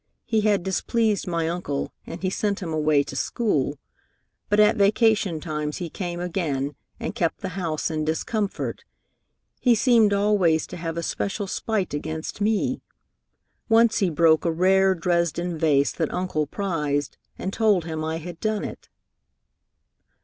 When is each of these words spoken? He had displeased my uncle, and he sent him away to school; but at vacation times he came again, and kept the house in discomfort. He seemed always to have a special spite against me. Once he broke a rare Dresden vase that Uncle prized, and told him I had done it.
He 0.25 0.41
had 0.41 0.63
displeased 0.63 1.27
my 1.27 1.47
uncle, 1.47 1.93
and 2.07 2.23
he 2.23 2.31
sent 2.31 2.59
him 2.59 2.73
away 2.73 3.03
to 3.03 3.15
school; 3.15 3.77
but 4.49 4.59
at 4.59 4.75
vacation 4.75 5.39
times 5.39 5.77
he 5.77 5.91
came 5.91 6.19
again, 6.19 6.73
and 6.99 7.13
kept 7.13 7.41
the 7.41 7.49
house 7.49 7.91
in 7.91 8.03
discomfort. 8.03 8.83
He 9.59 9.75
seemed 9.75 10.11
always 10.11 10.65
to 10.65 10.77
have 10.77 10.97
a 10.97 11.03
special 11.03 11.45
spite 11.45 11.93
against 11.93 12.41
me. 12.41 12.81
Once 13.69 13.99
he 13.99 14.09
broke 14.09 14.43
a 14.43 14.51
rare 14.51 14.95
Dresden 14.95 15.55
vase 15.55 15.91
that 15.91 16.11
Uncle 16.11 16.47
prized, 16.47 17.17
and 17.37 17.53
told 17.53 17.85
him 17.85 18.03
I 18.03 18.17
had 18.17 18.39
done 18.39 18.65
it. 18.65 18.89